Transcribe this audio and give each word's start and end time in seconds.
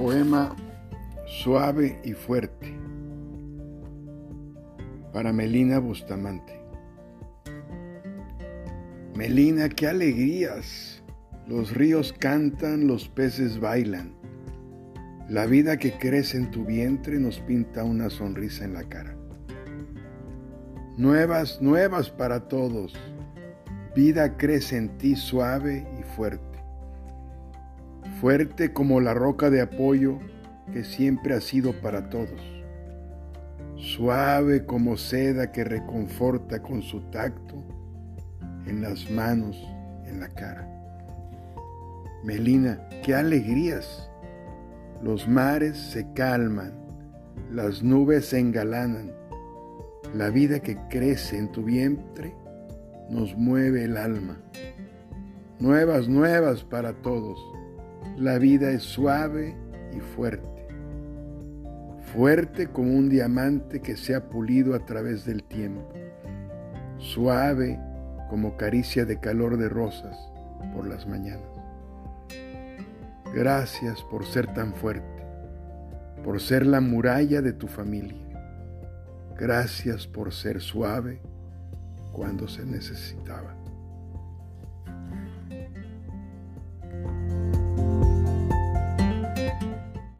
Poema 0.00 0.54
suave 1.26 2.00
y 2.04 2.12
fuerte 2.12 2.72
para 5.12 5.32
Melina 5.32 5.80
Bustamante. 5.80 6.52
Melina, 9.16 9.68
qué 9.68 9.88
alegrías. 9.88 11.02
Los 11.48 11.74
ríos 11.74 12.14
cantan, 12.16 12.86
los 12.86 13.08
peces 13.08 13.58
bailan. 13.58 14.14
La 15.28 15.46
vida 15.46 15.78
que 15.78 15.90
crece 15.98 16.36
en 16.36 16.52
tu 16.52 16.64
vientre 16.64 17.18
nos 17.18 17.40
pinta 17.40 17.82
una 17.82 18.08
sonrisa 18.08 18.66
en 18.66 18.74
la 18.74 18.84
cara. 18.84 19.16
Nuevas, 20.96 21.60
nuevas 21.60 22.08
para 22.08 22.46
todos. 22.46 22.94
Vida 23.96 24.36
crece 24.36 24.76
en 24.76 24.96
ti 24.96 25.16
suave 25.16 25.84
y 25.98 26.04
fuerte 26.14 26.47
fuerte 28.20 28.72
como 28.72 29.00
la 29.00 29.14
roca 29.14 29.48
de 29.48 29.60
apoyo 29.60 30.18
que 30.72 30.82
siempre 30.82 31.34
ha 31.34 31.40
sido 31.40 31.72
para 31.80 32.10
todos, 32.10 32.40
suave 33.76 34.66
como 34.66 34.96
seda 34.96 35.52
que 35.52 35.62
reconforta 35.62 36.60
con 36.60 36.82
su 36.82 37.00
tacto 37.10 37.64
en 38.66 38.82
las 38.82 39.08
manos, 39.10 39.56
en 40.04 40.20
la 40.20 40.28
cara. 40.28 40.68
Melina, 42.24 42.88
qué 43.04 43.14
alegrías. 43.14 44.10
Los 45.00 45.28
mares 45.28 45.78
se 45.78 46.12
calman, 46.12 46.72
las 47.52 47.84
nubes 47.84 48.26
se 48.26 48.40
engalanan, 48.40 49.12
la 50.12 50.28
vida 50.30 50.58
que 50.58 50.76
crece 50.90 51.38
en 51.38 51.52
tu 51.52 51.62
vientre 51.62 52.34
nos 53.08 53.36
mueve 53.36 53.84
el 53.84 53.96
alma. 53.96 54.40
Nuevas, 55.60 56.08
nuevas 56.08 56.64
para 56.64 56.94
todos 56.94 57.38
la 58.16 58.38
vida 58.38 58.70
es 58.70 58.82
suave 58.82 59.56
y 59.96 60.00
fuerte, 60.00 60.66
fuerte 62.12 62.68
como 62.68 62.92
un 62.92 63.08
diamante 63.08 63.80
que 63.80 63.96
se 63.96 64.14
ha 64.14 64.28
pulido 64.28 64.74
a 64.74 64.84
través 64.84 65.24
del 65.24 65.44
tiempo, 65.44 65.92
suave 66.98 67.78
como 68.28 68.56
caricia 68.56 69.04
de 69.04 69.20
calor 69.20 69.56
de 69.56 69.68
rosas 69.68 70.16
por 70.74 70.86
las 70.86 71.06
mañanas. 71.06 71.48
Gracias 73.34 74.02
por 74.02 74.26
ser 74.26 74.52
tan 74.54 74.72
fuerte, 74.74 75.22
por 76.24 76.40
ser 76.40 76.66
la 76.66 76.80
muralla 76.80 77.42
de 77.42 77.52
tu 77.52 77.68
familia. 77.68 78.16
Gracias 79.36 80.06
por 80.06 80.32
ser 80.32 80.60
suave 80.60 81.20
cuando 82.12 82.48
se 82.48 82.64
necesitaba. 82.64 83.54